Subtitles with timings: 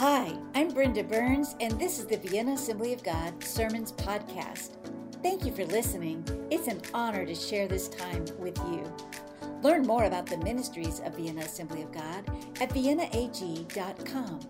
[0.00, 4.70] Hi, I'm Brenda Burns, and this is the Vienna Assembly of God Sermons Podcast.
[5.22, 6.24] Thank you for listening.
[6.50, 8.90] It's an honor to share this time with you.
[9.60, 12.26] Learn more about the ministries of Vienna Assembly of God
[12.62, 14.40] at viennaag.com.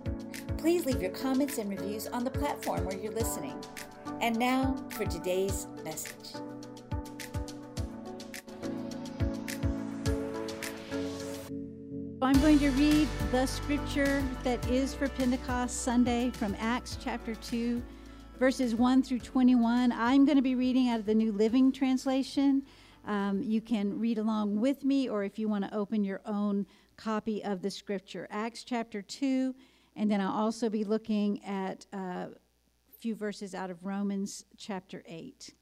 [0.57, 3.61] Please leave your comments and reviews on the platform where you're listening.
[4.21, 6.41] And now for today's message.
[12.41, 17.83] I'm going to read the scripture that is for Pentecost Sunday from Acts chapter 2,
[18.39, 19.93] verses 1 through 21.
[19.93, 22.63] I'm going to be reading out of the New Living Translation.
[23.07, 26.67] Um, you can read along with me, or if you want to open your own
[26.97, 28.27] copy of the scripture.
[28.31, 29.55] Acts chapter 2,
[29.97, 32.31] and then I'll also be looking at uh, a
[32.99, 35.53] few verses out of Romans chapter 8.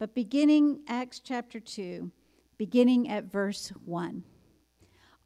[0.00, 2.10] But beginning Acts chapter 2,
[2.58, 4.24] beginning at verse 1.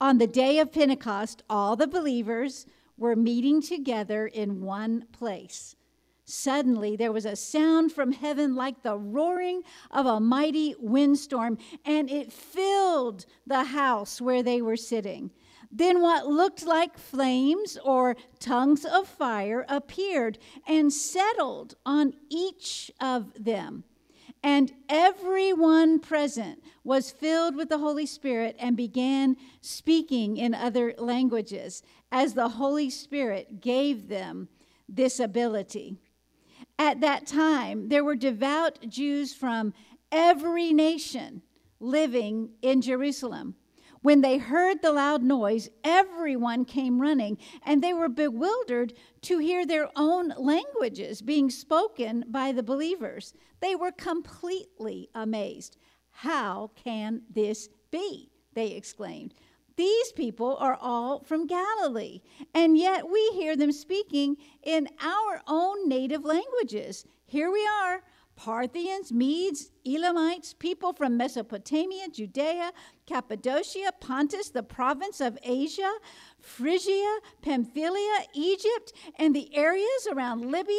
[0.00, 2.66] On the day of Pentecost, all the believers
[2.98, 5.74] were meeting together in one place.
[6.26, 12.10] Suddenly, there was a sound from heaven like the roaring of a mighty windstorm, and
[12.10, 15.30] it filled the house where they were sitting.
[15.70, 23.32] Then, what looked like flames or tongues of fire appeared and settled on each of
[23.42, 23.84] them.
[24.42, 31.82] And everyone present was filled with the Holy Spirit and began speaking in other languages
[32.12, 34.48] as the Holy Spirit gave them
[34.88, 35.96] this ability.
[36.78, 39.74] At that time, there were devout Jews from
[40.12, 41.42] every nation
[41.80, 43.56] living in Jerusalem.
[44.06, 49.66] When they heard the loud noise, everyone came running, and they were bewildered to hear
[49.66, 53.34] their own languages being spoken by the believers.
[53.58, 55.76] They were completely amazed.
[56.12, 58.30] How can this be?
[58.54, 59.34] They exclaimed.
[59.74, 62.20] These people are all from Galilee,
[62.54, 67.06] and yet we hear them speaking in our own native languages.
[67.26, 68.04] Here we are
[68.36, 72.70] Parthians, Medes, Elamites, people from Mesopotamia, Judea,
[73.06, 75.92] Cappadocia, Pontus, the province of Asia,
[76.40, 80.76] Phrygia, Pamphylia, Egypt, and the areas around Libya,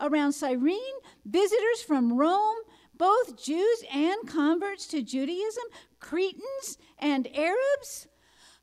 [0.00, 0.78] around Cyrene,
[1.24, 2.58] visitors from Rome,
[2.94, 5.64] both Jews and converts to Judaism,
[6.00, 8.08] Cretans and Arabs.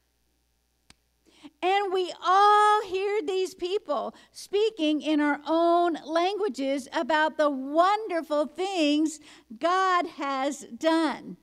[1.63, 9.19] And we all hear these people speaking in our own languages about the wonderful things
[9.59, 11.39] God has done.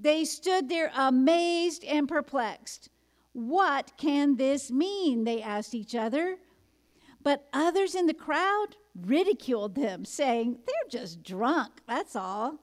[0.00, 2.88] They stood there amazed and perplexed.
[3.32, 5.24] What can this mean?
[5.24, 6.38] They asked each other.
[7.22, 12.60] But others in the crowd ridiculed them, saying, They're just drunk, that's all.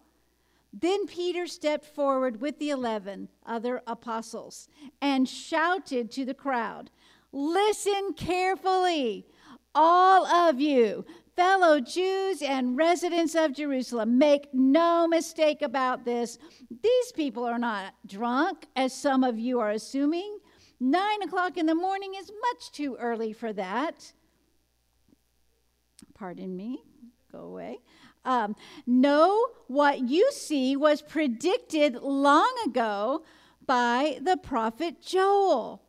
[0.71, 4.67] Then Peter stepped forward with the eleven other apostles
[5.01, 6.89] and shouted to the crowd
[7.31, 9.25] Listen carefully,
[9.73, 16.37] all of you, fellow Jews and residents of Jerusalem, make no mistake about this.
[16.69, 20.39] These people are not drunk, as some of you are assuming.
[20.79, 24.13] Nine o'clock in the morning is much too early for that.
[26.13, 26.83] Pardon me,
[27.31, 27.79] go away.
[28.23, 28.55] Um,
[28.87, 33.23] no, what you see was predicted long ago
[33.65, 35.81] by the prophet Joel.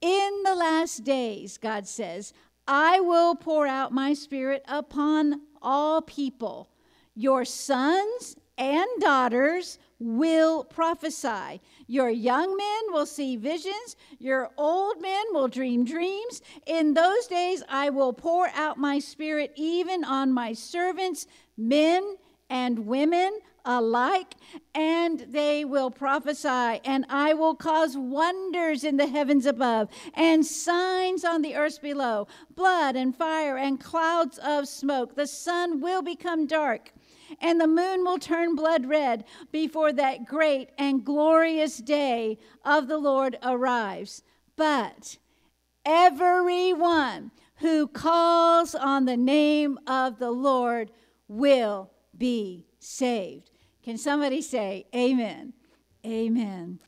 [0.00, 2.32] In the last days, God says,
[2.66, 6.70] I will pour out my spirit upon all people.
[7.14, 11.60] Your sons and daughters will prophesy.
[11.86, 13.96] Your young men will see visions.
[14.18, 16.42] Your old men will dream dreams.
[16.66, 21.26] In those days, I will pour out my spirit even on my servants,
[21.56, 22.16] men
[22.50, 24.36] and women alike,
[24.74, 31.24] and they will prophesy, and I will cause wonders in the heavens above, and signs
[31.24, 35.16] on the earth below blood and fire and clouds of smoke.
[35.16, 36.92] The sun will become dark
[37.40, 42.98] and the moon will turn blood red before that great and glorious day of the
[42.98, 44.22] Lord arrives.
[44.56, 45.18] But
[45.84, 50.90] everyone who calls on the name of the Lord
[51.28, 53.50] will be saved.
[53.86, 55.52] Can somebody say, Amen?
[56.04, 56.80] Amen.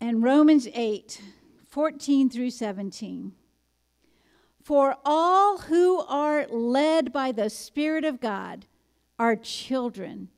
[0.00, 1.22] And Romans 8,
[1.68, 3.30] 14 through 17.
[4.64, 8.66] For all who are led by the Spirit of God
[9.16, 10.28] are children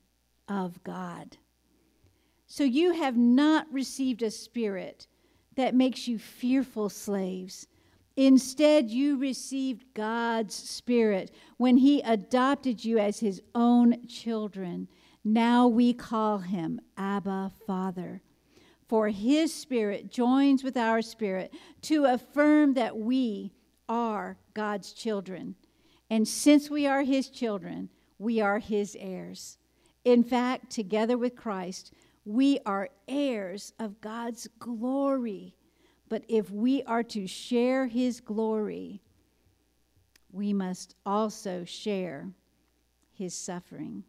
[0.47, 1.39] of God.
[2.47, 5.07] So you have not received a spirit
[5.57, 7.69] that makes you fearful slaves.
[8.17, 14.89] Instead, you received God's Spirit when He adopted you as His own children.
[15.25, 18.23] Now we call Him Abba Father.
[18.93, 21.51] for his spirit joins with our spirit
[21.81, 23.51] to affirm that we
[23.89, 25.55] are God's children.
[26.11, 27.89] And since we are his children,
[28.19, 29.57] we are his heirs.
[30.05, 31.95] In fact, together with Christ,
[32.27, 35.55] we are heirs of God's glory.
[36.13, 39.01] But if we are to share his glory,
[40.31, 42.29] we must also share
[43.15, 44.05] his suffering.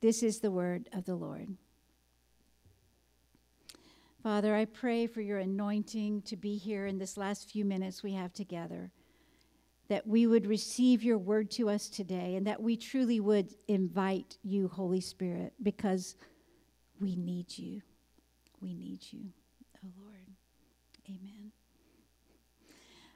[0.00, 1.48] This is the word of the Lord.
[4.22, 8.14] Father, I pray for your anointing to be here in this last few minutes we
[8.14, 8.90] have together,
[9.88, 14.38] that we would receive your word to us today, and that we truly would invite
[14.42, 16.16] you, Holy Spirit, because
[16.98, 17.82] we need you.
[18.62, 19.20] We need you,
[19.84, 20.25] oh Lord.
[21.08, 21.52] Amen.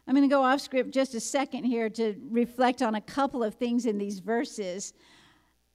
[0.07, 3.45] I'm going to go off script just a second here to reflect on a couple
[3.45, 4.93] of things in these verses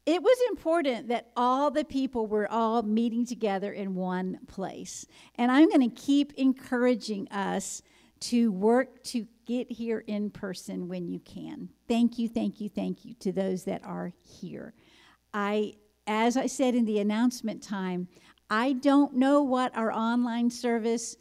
[0.05, 5.05] it was important that all the people were all meeting together in one place.
[5.35, 7.81] And I'm going to keep encouraging us
[8.21, 11.69] to work to get here in person when you can.
[11.87, 14.73] Thank you, thank you, thank you to those that are here.
[15.33, 15.73] I
[16.07, 18.07] as I said in the announcement time,
[18.47, 21.17] I don't know what our online service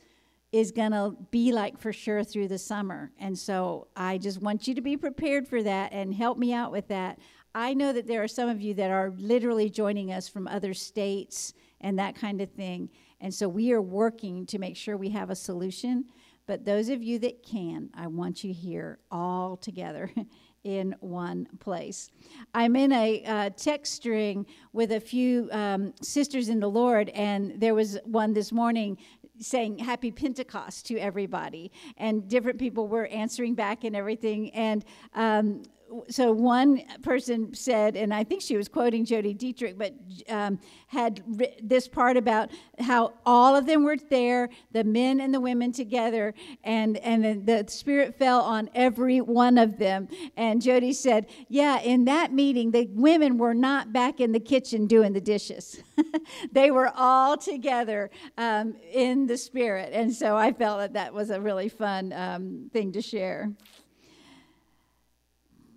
[0.54, 3.10] is going to be like for sure through the summer.
[3.18, 6.70] And so I just want you to be prepared for that and help me out
[6.70, 7.18] with that.
[7.56, 10.72] I know that there are some of you that are literally joining us from other
[10.72, 12.88] states and that kind of thing.
[13.20, 16.04] And so we are working to make sure we have a solution.
[16.46, 20.08] But those of you that can, I want you here all together
[20.62, 22.12] in one place.
[22.54, 27.60] I'm in a uh, text string with a few um, sisters in the Lord, and
[27.60, 28.98] there was one this morning
[29.38, 31.72] saying happy pentecost to everybody.
[31.96, 34.50] And different people were answering back and everything.
[34.50, 34.84] And
[35.14, 35.62] um,
[36.08, 39.94] so one person said, and I think she was quoting Jodi Detrick, but
[40.28, 40.58] um,
[40.88, 41.22] had
[41.62, 46.34] this part about how all of them were there, the men and the women together,
[46.62, 50.08] and and the Spirit fell on every one of them.
[50.36, 54.86] And Jodi said, "Yeah, in that meeting, the women were not back in the kitchen
[54.86, 55.82] doing the dishes;
[56.52, 61.30] they were all together um, in the Spirit." And so I felt that that was
[61.30, 63.52] a really fun um, thing to share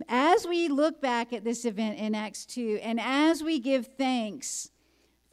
[0.08, 4.72] as we look back at this event in Acts 2, and as we give thanks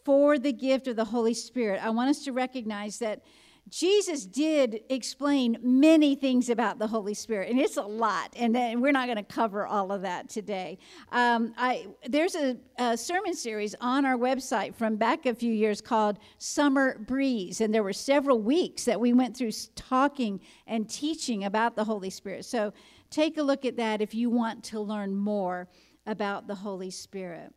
[0.05, 3.23] for the gift of the Holy Spirit, I want us to recognize that
[3.71, 8.93] Jesus did explain many things about the Holy Spirit, and it's a lot, and we're
[8.93, 10.76] not going to cover all of that today.
[11.11, 15.81] Um, I, there's a, a, sermon series on our website from back a few years
[15.81, 21.44] called Summer Breeze, and there were several weeks that we went through talking and teaching
[21.44, 22.44] about the Holy Spirit.
[22.44, 22.75] So
[23.14, 25.69] Take a look at that if you want to learn more
[26.05, 27.55] about the Holy Spirit.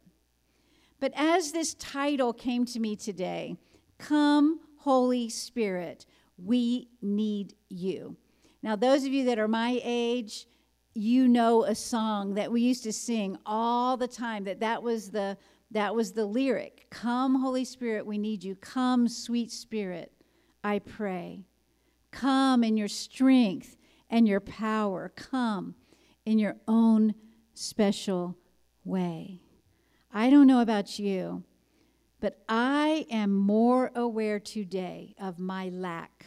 [1.00, 3.58] But as this title came to me today,
[3.98, 6.06] Come, Holy Spirit,
[6.38, 8.18] we need you.
[8.62, 10.46] Now, those of you that are my age,
[10.94, 15.10] you know a song that we used to sing all the time that that was
[15.10, 15.40] the
[15.72, 20.12] that was the lyric come holy spirit we need you come sweet spirit
[20.64, 21.44] i pray
[22.10, 23.77] come in your strength
[24.10, 25.76] and your power come
[26.26, 27.14] in your own
[27.54, 28.38] special
[28.84, 29.42] way.
[30.12, 31.44] I don't know about you,
[32.20, 36.26] but I am more aware today of my lack,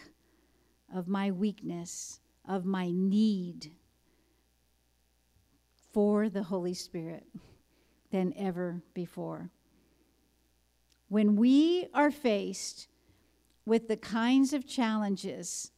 [0.95, 3.73] of my weakness, of my need
[5.93, 7.27] for the Holy Spirit
[8.11, 9.51] than ever before.
[11.09, 12.87] When we are faced
[13.65, 15.73] with the kinds of challenges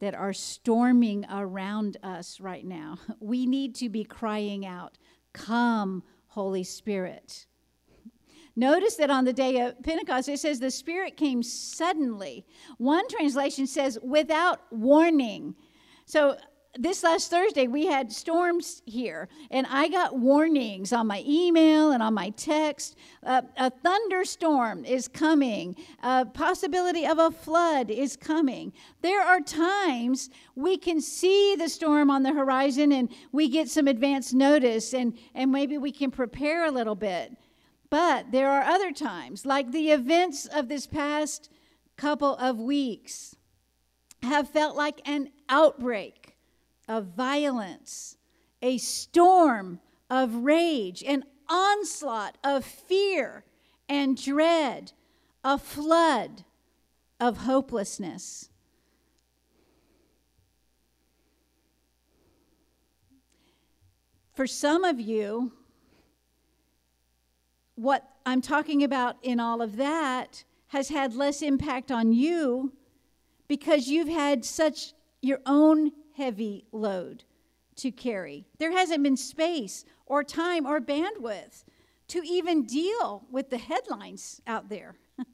[0.00, 2.98] that are storming around us right now.
[3.20, 4.96] We need to be crying out,
[5.32, 7.46] Come, Holy Spirit.
[8.56, 12.44] Notice that on the day of Pentecost, it says the Spirit came suddenly.
[12.78, 15.54] One translation says without warning.
[16.06, 16.36] So
[16.80, 22.00] this last Thursday, we had storms here, and I got warnings on my email and
[22.00, 22.96] on my text.
[23.24, 28.72] Uh, a thunderstorm is coming, a possibility of a flood is coming.
[29.02, 33.88] There are times we can see the storm on the horizon and we get some
[33.88, 37.36] advance notice, and, and maybe we can prepare a little bit.
[37.90, 41.50] But there are other times, like the events of this past
[41.96, 43.34] couple of weeks,
[44.22, 46.27] have felt like an outbreak
[46.88, 48.16] of violence,
[48.62, 49.80] a storm
[50.10, 53.44] of rage, an onslaught of fear
[53.88, 54.92] and dread,
[55.44, 56.44] a flood
[57.20, 58.48] of hopelessness.
[64.34, 65.52] For some of you,
[67.74, 72.72] what I'm talking about in all of that has had less impact on you
[73.48, 74.92] because you've had such
[75.22, 77.24] your own heavy load
[77.76, 78.44] to carry.
[78.58, 81.64] There hasn't been space or time or bandwidth
[82.08, 84.96] to even deal with the headlines out there.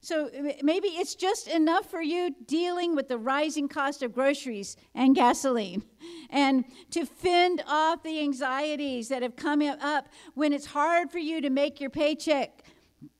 [0.00, 0.30] so
[0.62, 5.82] maybe it's just enough for you dealing with the rising cost of groceries and gasoline
[6.30, 11.42] and to fend off the anxieties that have come up when it's hard for you
[11.42, 12.64] to make your paycheck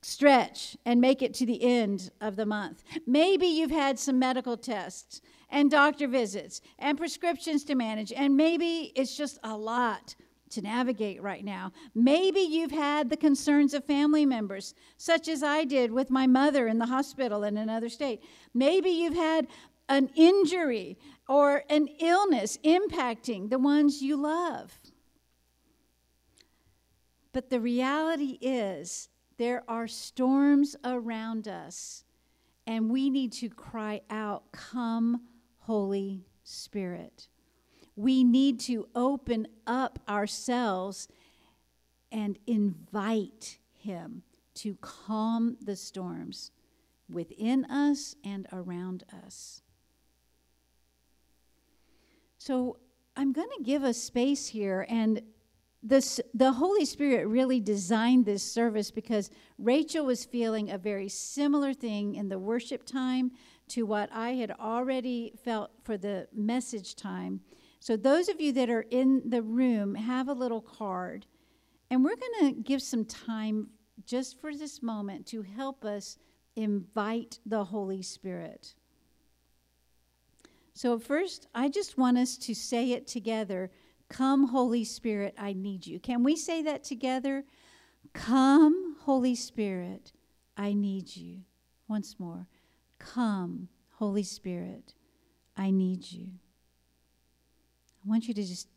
[0.01, 2.83] stretch and make it to the end of the month.
[3.07, 5.21] Maybe you've had some medical tests
[5.53, 10.17] and doctor visits and prescriptions to manage, and maybe it's just a lot
[10.51, 11.73] to navigate right now.
[11.95, 16.67] Maybe you've had the concerns of family members, such as I did with my mother
[16.67, 18.23] in the hospital in another state.
[18.53, 19.47] Maybe you've had
[19.89, 24.73] an injury or an illness impacting the ones you love.
[27.33, 32.05] But the reality is, there are storms around us,
[32.67, 35.23] and we need to cry out, Come,
[35.63, 37.29] Holy Spirit.
[37.95, 41.09] We need to open up ourselves
[42.11, 44.23] and invite Him
[44.55, 46.51] to calm the storms
[47.09, 49.63] within us and around us.
[52.39, 52.79] So,
[53.15, 55.21] I'm going to give a space here, and
[55.83, 61.75] this, the Holy Spirit really designed this service because Rachel was feeling a very similar
[61.75, 63.33] thing in the worship time
[63.73, 67.41] to what I had already felt for the message time.
[67.81, 71.27] So, those of you that are in the room have a little card,
[71.91, 73.69] and we're going to give some time
[74.05, 76.19] just for this moment to help us
[76.55, 78.75] invite the Holy Spirit.
[80.75, 83.71] So, first, I just want us to say it together
[84.09, 85.99] Come, Holy Spirit, I need you.
[85.99, 87.45] Can we say that together?
[88.13, 90.13] Come, Holy Spirit,
[90.55, 91.41] I need you.
[91.89, 92.47] Once more.
[93.03, 94.95] Come, Holy Spirit,
[95.57, 96.29] I need you.
[98.05, 98.69] I want you to just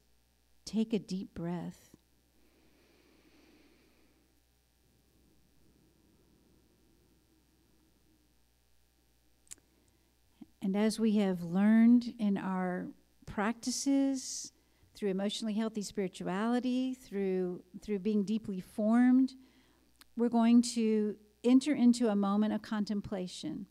[0.66, 1.92] take a deep breath.
[10.62, 12.88] And as we have learned in our
[13.28, 14.52] practices,
[14.96, 19.34] through emotionally healthy spirituality, through, through being deeply formed,
[20.18, 23.68] we're going to enter into a moment of contemplation.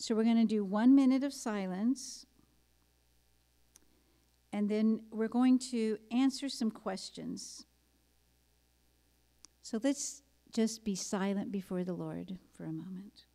[0.00, 2.24] So we're going to do one minute of silence,
[4.50, 7.66] and then we're going to answer some questions.
[9.60, 10.22] So let's
[10.54, 13.26] just be silent before the Lord for a moment.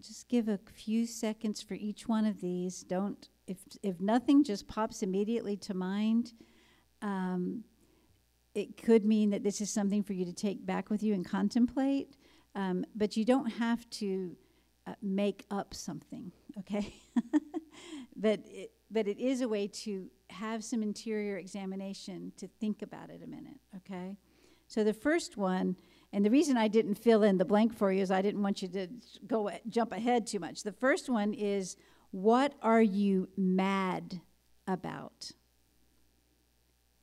[0.00, 2.82] Just give a few seconds for each one of these.
[2.82, 6.32] Don't, if, if nothing just pops immediately to mind,
[7.02, 7.64] um,
[8.54, 11.24] it could mean that this is something for you to take back with you and
[11.24, 12.16] contemplate,
[12.54, 14.36] um, but you don't have to
[14.86, 16.94] uh, make up something, okay?
[18.16, 23.10] but, it, but it is a way to have some interior examination to think about
[23.10, 24.16] it a minute, okay?
[24.66, 25.76] So the first one
[26.12, 28.62] and the reason I didn't fill in the blank for you is I didn't want
[28.62, 28.88] you to
[29.26, 30.62] go jump ahead too much.
[30.62, 31.76] The first one is
[32.10, 34.20] what are you mad
[34.66, 35.30] about?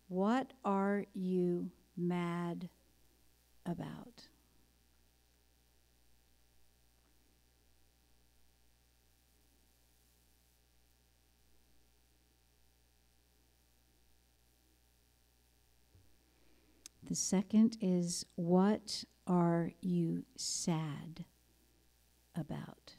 [0.09, 2.69] What are you mad
[3.65, 4.27] about?
[17.07, 21.23] The second is what are you sad
[22.35, 22.95] about?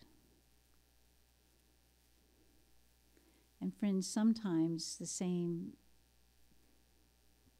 [3.61, 5.75] And friends, sometimes the same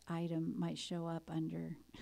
[0.09, 1.77] item might show up under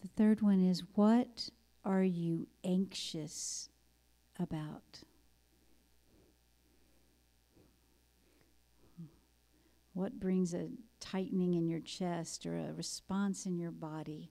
[0.00, 1.50] The third one is what
[1.90, 3.68] are you anxious
[4.38, 5.00] about?
[9.92, 10.68] What brings a
[11.00, 14.30] tightening in your chest or a response in your body?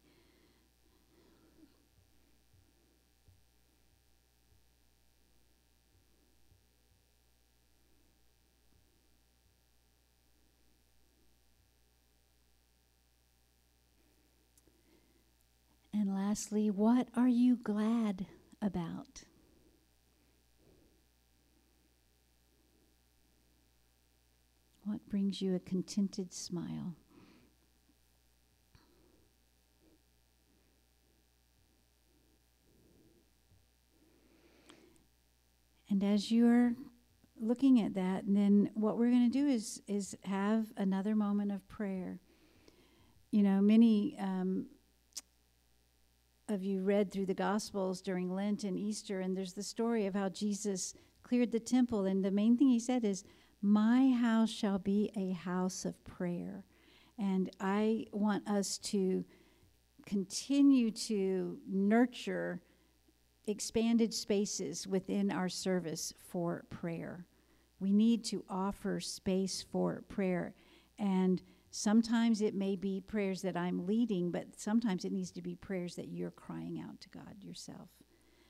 [16.00, 18.26] And lastly, what are you glad
[18.62, 19.24] about?
[24.86, 26.96] What brings you a contented smile?
[35.90, 36.76] And as you're
[37.42, 41.68] looking at that, then what we're going to do is is have another moment of
[41.68, 42.22] prayer.
[43.32, 44.68] You know, many um,
[46.50, 50.16] of you read through the Gospels during Lent and Easter, and there's the story of
[50.16, 53.24] how Jesus cleared the temple, and the main thing he said is,
[53.62, 56.66] "My house shall be a house of prayer,"
[57.18, 59.26] and I want us to
[60.06, 62.62] continue to nurture
[63.46, 67.28] expanded spaces within our service for prayer.
[67.80, 70.54] We need to offer space for prayer.
[70.98, 71.42] And
[71.72, 75.96] sometimes it may be prayers that I'm leading, but sometimes it needs to be prayers
[75.96, 77.90] that you're crying out to God yourself.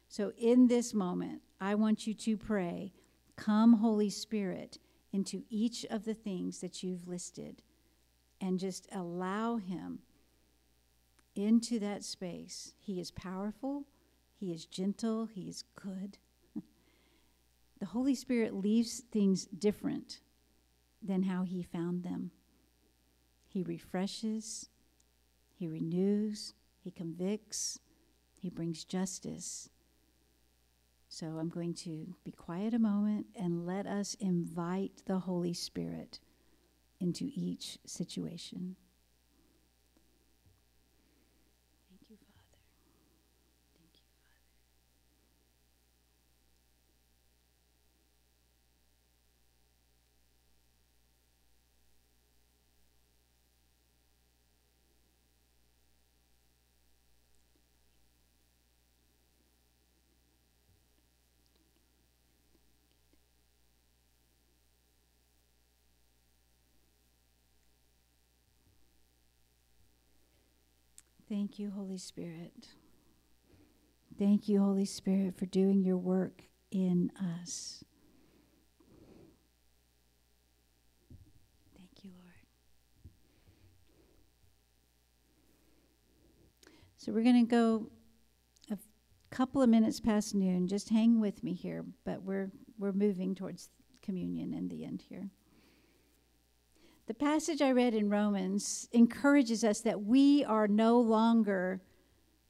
[0.08, 2.94] So in this moment, I want you to pray,
[3.36, 4.80] Come, Holy Spirit,
[5.14, 7.62] into each of the things that you've listed
[8.42, 10.00] and just allow Him
[11.36, 12.74] into that space.
[12.80, 13.86] He is powerful.
[14.36, 16.18] He is gentle, He is good.
[17.80, 20.22] the Holy Spirit leaves things different
[21.02, 22.32] than how He found them.
[23.50, 24.70] He refreshes,
[25.58, 27.80] He renews, He convicts,
[28.36, 29.70] He brings justice.
[31.10, 36.20] So I'm going to be quiet a moment and let us invite the Holy Spirit
[37.00, 38.76] into each situation.
[71.30, 72.70] Thank you, Holy Spirit.
[74.18, 77.84] Thank you, Holy Spirit, for doing your work in us.
[81.78, 82.48] Thank you, Lord.
[86.98, 87.92] So we're going to go
[88.72, 88.78] a
[89.30, 90.68] couple of minutes past noon.
[90.68, 93.70] Just hang with me here, but we're we're moving towards
[94.02, 95.30] communion in the end here.
[97.10, 101.82] The passage I read in Romans encourages us that we are no longer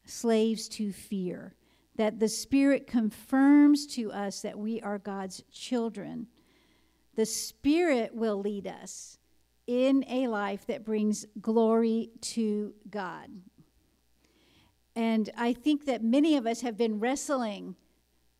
[0.03, 1.55] slaves to fear,
[1.95, 6.27] that the Spirit confirms to us that we are God's children.
[7.15, 9.17] The Spirit will lead us
[9.65, 13.29] in a life that brings glory to God.
[14.93, 17.77] And I think that many of us have been wrestling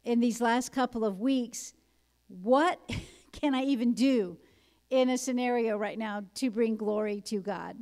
[0.04, 1.74] in these last couple of weeks
[2.28, 2.78] what
[3.32, 4.38] can I even do?
[4.90, 7.78] In a scenario right now to bring glory to God?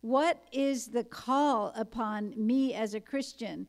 [0.00, 3.68] What is the call upon me as a Christian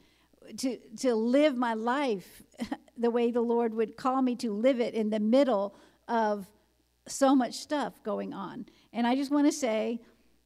[0.58, 2.44] to, to live my life
[2.98, 5.76] the way the Lord would call me to live it in the middle
[6.08, 6.48] of
[7.08, 8.66] so much stuff going on?
[8.94, 10.00] And I just want to say,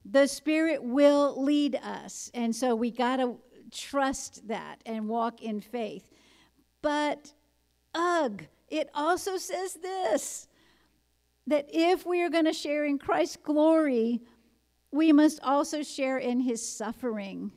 [0.06, 2.32] the Spirit will lead us.
[2.34, 3.38] And so we got to
[3.72, 6.10] trust that and walk in faith.
[6.82, 7.34] But,
[7.94, 10.48] ugh, it also says this
[11.48, 14.22] that if we are going to share in Christ's glory,
[14.92, 17.52] we must also share in his suffering.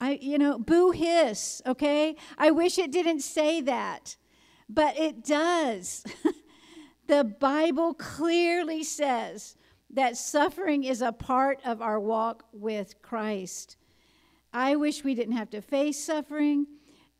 [0.00, 2.16] I, you know, boo hiss, okay?
[2.36, 4.16] I wish it didn't say that,
[4.68, 6.04] but it does.
[7.06, 9.56] the Bible clearly says
[9.90, 13.76] that suffering is a part of our walk with Christ.
[14.52, 16.66] I wish we didn't have to face suffering,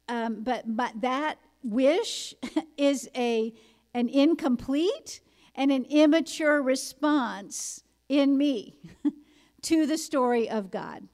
[0.08, 2.34] um, but, but that wish
[2.76, 3.54] is a
[3.94, 5.20] an incomplete
[5.54, 8.78] and an immature response in me
[9.62, 11.08] to the story of God.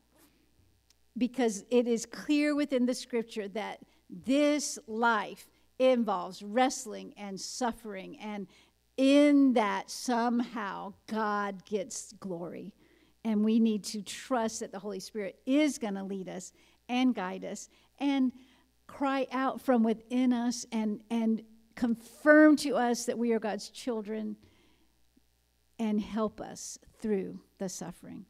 [1.16, 8.46] Because it is clear within the scripture that this life involves wrestling and suffering, and
[8.98, 12.74] in that, somehow, God gets glory.
[13.24, 16.52] And we need to trust that the Holy Spirit is going to lead us
[16.88, 18.32] and guide us and
[18.88, 21.42] cry out from within us and, and
[21.78, 24.34] confirm to us that we are God's children
[25.78, 28.26] and help us through the suffering.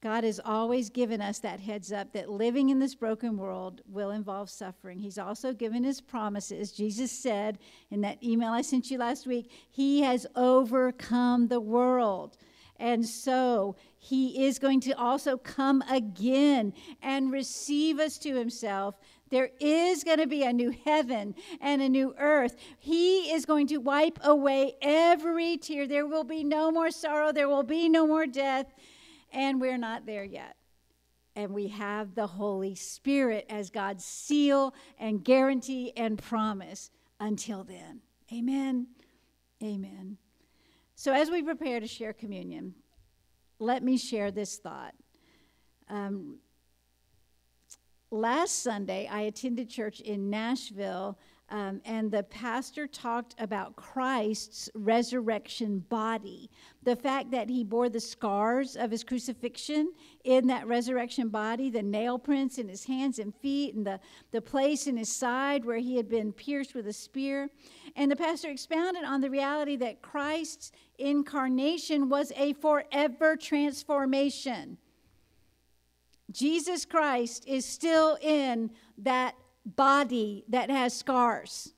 [0.00, 4.10] God has always given us that heads up that living in this broken world will
[4.10, 5.00] involve suffering.
[5.00, 6.70] He's also given his promises.
[6.70, 7.58] Jesus said
[7.90, 12.36] in that email I sent you last week, He has overcome the world.
[12.84, 18.98] And so he is going to also come again and receive us to himself.
[19.30, 22.56] There is going to be a new heaven and a new earth.
[22.78, 25.88] He is going to wipe away every tear.
[25.88, 27.32] There will be no more sorrow.
[27.32, 28.66] There will be no more death
[29.32, 30.54] and we're not there yet.
[31.34, 38.02] And we have the Holy Spirit as God's seal and guarantee and promise until then.
[38.30, 38.88] Amen.
[39.62, 40.18] Amen.
[41.04, 42.72] So, as we prepare to share communion,
[43.58, 44.94] let me share this thought.
[45.90, 46.38] Um,
[48.10, 51.18] last Sunday, I attended church in Nashville
[51.50, 56.50] um, and the pastor talked about Christ's resurrection body.
[56.84, 59.92] The fact that he bore the scars of his crucifixion
[60.24, 64.00] in that resurrection body, the nail prints in his hands and feet, and the,
[64.32, 67.50] the place in his side where he had been pierced with a spear.
[67.96, 74.78] And the pastor expounded on the reality that Christ's incarnation was a forever transformation.
[76.30, 81.72] Jesus Christ is still in that body that has scars.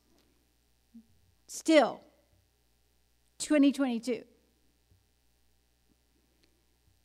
[1.46, 2.00] Still,
[3.38, 4.24] 2022.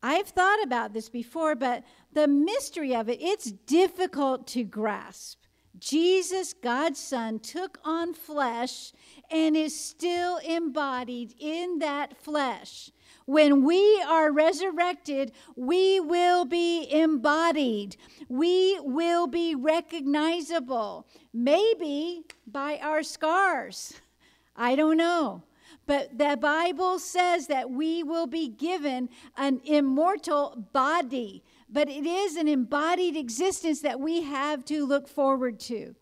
[0.04, 5.41] I've thought about this before, but the mystery of it, it's difficult to grasp.
[5.80, 8.94] Jesus, God's Son, took on flesh
[9.30, 12.92] and is still embodied in that flesh.
[13.26, 17.96] When we are resurrected, we will be embodied.
[18.28, 23.94] We will be recognizable, maybe by our scars.
[24.56, 25.44] I don't know.
[25.88, 32.36] But the Bible says that we will be given an immortal body, but it is
[32.36, 35.96] an embodied existence that we have to look forward to.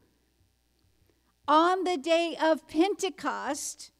[1.48, 3.92] On the day of Pentecost,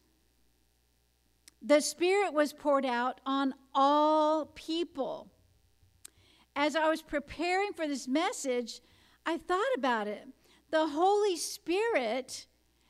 [1.62, 5.30] the Spirit was poured out on all people.
[6.56, 8.80] As I was preparing for this message,
[9.24, 10.26] I thought about it.
[10.70, 12.46] The Holy Spirit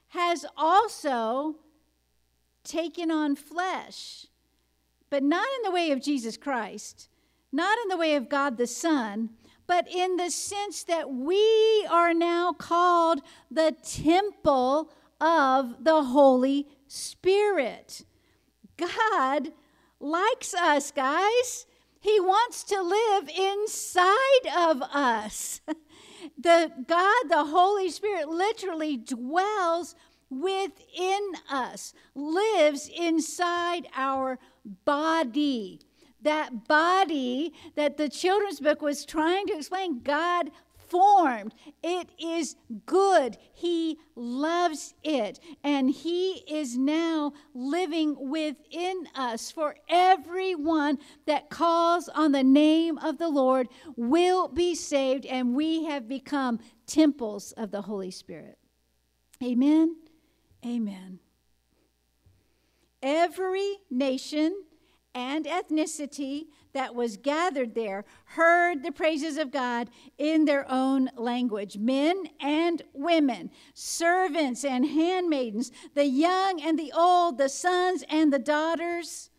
[0.08, 1.56] has also
[2.64, 4.26] taken on flesh,
[5.10, 7.09] but not in the way of Jesus Christ,
[7.52, 9.30] not in the way of God the Son,
[9.66, 18.04] but in the sense that we are now called the temple of the Holy Spirit.
[18.76, 19.52] God
[20.00, 21.66] likes us, guys.
[22.00, 25.60] He wants to live inside of us.
[26.38, 29.94] The God, the Holy Spirit, literally dwells
[30.28, 34.38] within us, lives inside our
[34.84, 35.80] body.
[36.22, 40.50] That body that the children's book was trying to explain, God
[40.90, 41.54] formed.
[41.82, 43.38] It is good.
[43.52, 45.38] He loves it.
[45.62, 49.50] And He is now living within us.
[49.50, 55.84] For everyone that calls on the name of the Lord will be saved, and we
[55.84, 58.58] have become temples of the Holy Spirit.
[59.42, 59.96] Amen.
[60.66, 61.20] Amen.
[63.02, 64.64] Every nation
[65.14, 71.78] and ethnicity that was gathered there heard the praises of God in their own language
[71.78, 78.38] men and women, servants and handmaidens, the young and the old, the sons and the
[78.38, 79.30] daughters.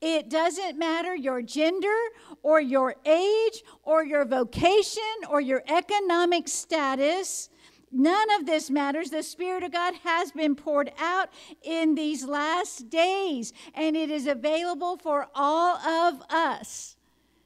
[0.00, 1.96] It doesn't matter your gender
[2.42, 7.48] or your age or your vocation or your economic status.
[7.94, 9.10] None of this matters.
[9.10, 11.28] The Spirit of God has been poured out
[11.62, 16.96] in these last days, and it is available for all of us.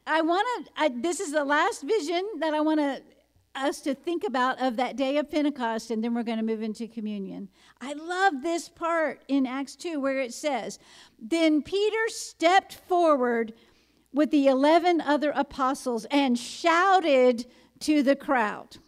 [0.07, 0.47] I want
[0.79, 2.81] to, this is the last vision that I want
[3.55, 6.63] us to think about of that day of Pentecost, and then we're going to move
[6.63, 7.51] into communion.
[7.83, 10.79] I love this part in Acts 2 where it says,
[11.19, 13.53] Then Peter stepped forward
[14.15, 17.45] with the 11 other apostles and shouted
[17.81, 18.79] to the crowd.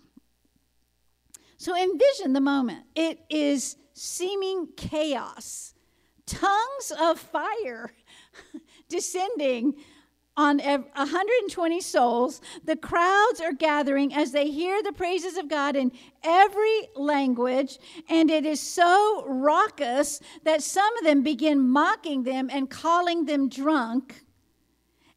[1.61, 2.87] So envision the moment.
[2.94, 5.75] It is seeming chaos,
[6.25, 7.92] tongues of fire
[8.88, 9.75] descending
[10.38, 12.40] on 120 souls.
[12.64, 15.92] The crowds are gathering as they hear the praises of God in
[16.25, 22.70] every language, and it is so raucous that some of them begin mocking them and
[22.70, 24.25] calling them drunk.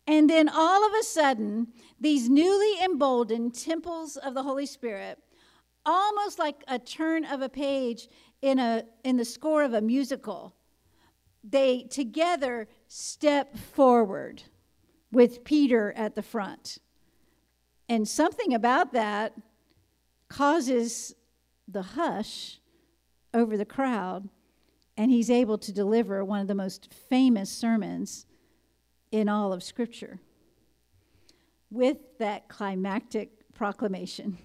[0.06, 1.67] And then all of a sudden,
[2.01, 5.22] these newly emboldened temples of the Holy Spirit,
[5.86, 8.08] almost like a turn of a page
[8.41, 10.54] in, a, in the score of a musical,
[11.43, 14.43] they together step forward
[15.12, 16.78] with Peter at the front.
[17.89, 19.34] And something about that
[20.30, 21.15] causes
[21.67, 22.60] the hush
[23.34, 24.30] over the crowd,
[24.98, 28.26] and he's able to deliver one of the most famous sermons
[29.12, 30.19] in all of Scripture
[31.69, 34.38] with that climactic proclamation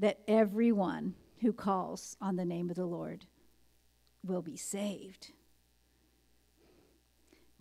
[0.00, 3.24] that everyone who calls on the name of the Lord
[4.24, 5.32] will be saved.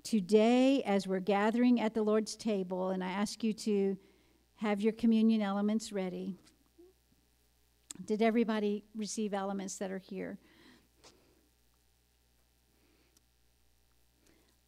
[0.03, 3.97] Today, as we're gathering at the Lord's table, and I ask you to
[4.55, 6.35] have your communion elements ready.
[8.05, 10.39] Did everybody receive elements that are here?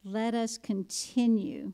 [0.04, 1.74] let us continue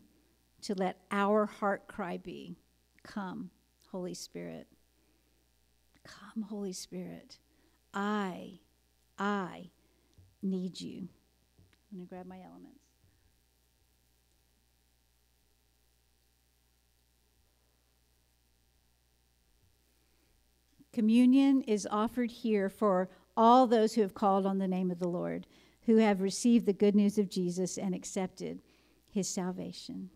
[0.62, 2.58] to let our heart cry be
[3.04, 3.52] Come,
[3.92, 4.68] Holy Spirit.
[6.08, 7.38] Come, Holy Spirit.
[7.94, 8.60] I,
[9.20, 9.70] I
[10.42, 11.08] need you.
[11.92, 12.80] I'm going to grab my elements.
[20.94, 25.08] Communion is offered here for all those who have called on the name of the
[25.08, 25.46] Lord
[25.88, 28.60] who have received the good news of Jesus and accepted
[29.10, 30.10] his salvation.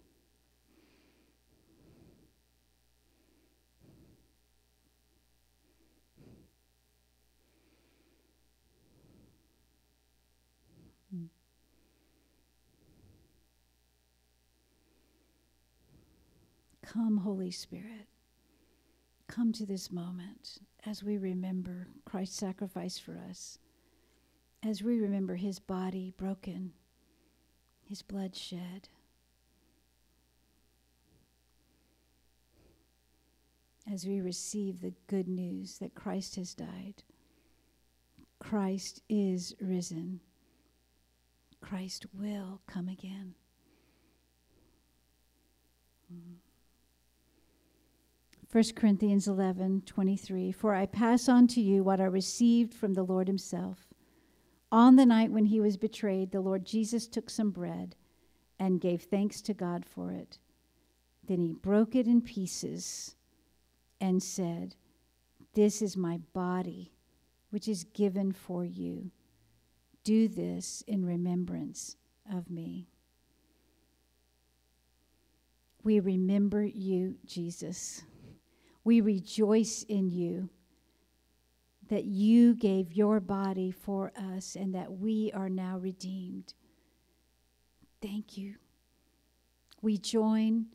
[16.92, 18.10] Come, Holy Spirit.
[19.28, 23.60] Come to this moment as we remember Christ's sacrifice for us
[24.62, 26.74] as we remember his body broken,
[27.88, 28.90] his blood shed.
[33.90, 37.04] As we receive the good news that Christ has died,
[38.40, 40.20] Christ is risen,
[41.62, 43.36] Christ will come again.
[46.14, 46.51] Mm.
[48.52, 53.04] 1 Corinthians 11 23 For I pass on to you what I received from the
[53.04, 53.88] Lord Himself.
[54.72, 57.96] On the night when he was betrayed, the Lord Jesus took some bread
[58.60, 60.40] and gave thanks to God for it.
[61.28, 63.16] Then he broke it in pieces
[64.00, 64.76] and said,
[65.54, 66.92] This is my body,
[67.52, 69.12] which is given for you.
[70.04, 71.96] Do this in remembrance
[72.30, 72.88] of me.
[75.84, 78.04] We remember you, Jesus.
[78.84, 80.50] We rejoice in you
[81.90, 86.54] that you gave your body for us and that we are now redeemed.
[88.02, 88.56] Thank you.
[89.82, 90.68] We join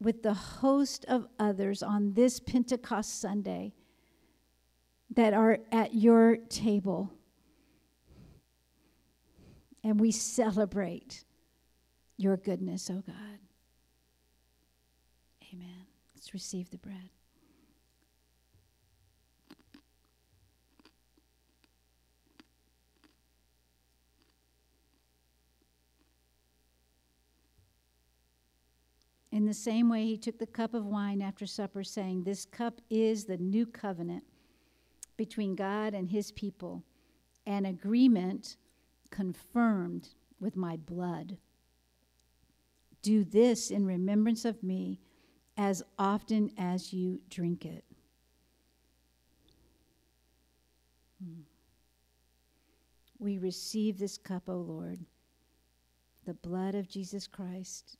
[0.00, 3.74] with the host of others on this Pentecost Sunday
[5.14, 7.12] that are at your table.
[9.82, 11.24] And we celebrate
[12.16, 13.43] your goodness, oh God.
[16.24, 17.10] Let's receive the bread.
[29.30, 32.80] In the same way, he took the cup of wine after supper, saying, This cup
[32.88, 34.24] is the new covenant
[35.18, 36.84] between God and his people,
[37.44, 38.56] an agreement
[39.10, 40.08] confirmed
[40.40, 41.36] with my blood.
[43.02, 45.00] Do this in remembrance of me
[45.56, 47.84] as often as you drink it.
[51.22, 51.42] Hmm.
[53.18, 55.00] We receive this cup, O Lord,
[56.26, 57.96] the blood of Jesus Christ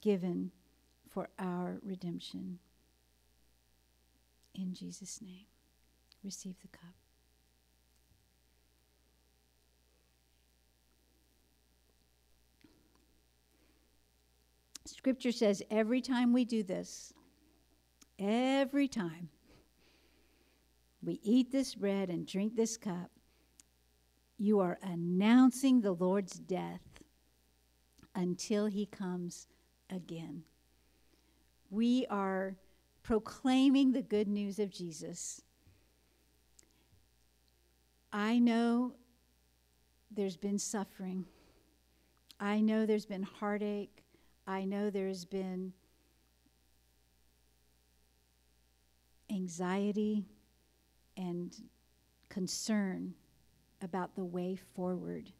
[0.00, 0.50] given
[1.08, 2.58] for our redemption.
[4.54, 5.46] In Jesus' name,
[6.22, 6.94] receive the cup.
[14.88, 17.12] Scripture says every time we do this,
[18.18, 19.28] every time
[21.02, 23.10] we eat this bread and drink this cup,
[24.38, 26.80] you are announcing the Lord's death
[28.14, 29.46] until he comes
[29.90, 30.42] again.
[31.70, 32.56] We are
[33.02, 35.42] proclaiming the good news of Jesus.
[38.12, 38.94] I know
[40.10, 41.24] there's been suffering.
[42.40, 44.02] I know there's been heartache.
[44.46, 45.72] I know there's been
[49.30, 50.24] anxiety
[51.16, 51.54] and
[52.28, 53.14] concern
[53.82, 55.32] about the way forward.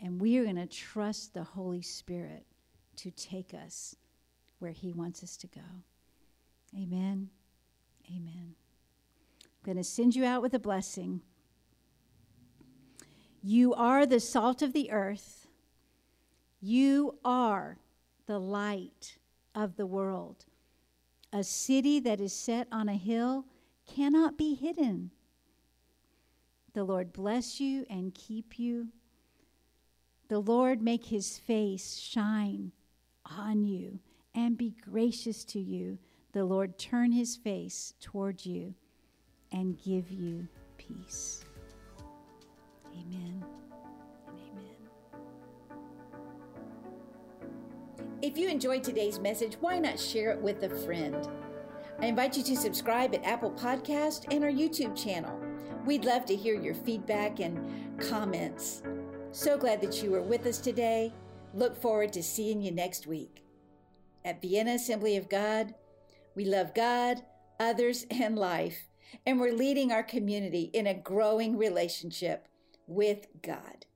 [0.00, 2.46] And we are going to trust the Holy Spirit
[2.96, 3.94] to take us
[4.58, 5.60] where He wants us to go.
[6.74, 7.30] Amen.
[8.08, 8.54] Amen.
[9.44, 11.20] I'm going to send you out with a blessing.
[13.42, 15.46] You are the salt of the earth.
[16.60, 17.78] You are
[18.30, 19.16] the light
[19.56, 20.44] of the world.
[21.32, 23.44] A city that is set on a hill
[23.92, 25.10] cannot be hidden.
[26.72, 28.86] The Lord bless you and keep you.
[30.28, 32.70] The Lord make his face shine
[33.36, 33.98] on you
[34.32, 35.98] and be gracious to you.
[36.30, 38.74] The Lord turn his face toward you
[39.50, 40.46] and give you
[40.78, 41.44] peace.
[42.94, 43.44] Amen
[48.22, 51.26] If you enjoyed today's message, why not share it with a friend?
[52.00, 55.40] I invite you to subscribe at Apple Podcast and our YouTube channel.
[55.86, 58.82] We'd love to hear your feedback and comments.
[59.32, 61.14] So glad that you were with us today.
[61.54, 63.42] Look forward to seeing you next week.
[64.22, 65.74] At Vienna Assembly of God,
[66.36, 67.22] we love God,
[67.58, 68.86] others, and life,
[69.24, 72.48] and we're leading our community in a growing relationship
[72.86, 73.86] with God.